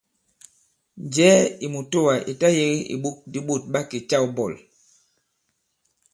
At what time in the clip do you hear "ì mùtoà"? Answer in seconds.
1.65-2.13